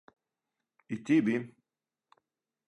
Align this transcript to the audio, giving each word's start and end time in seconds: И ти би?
И 0.95 0.99
ти 1.03 1.19
би? 1.27 1.37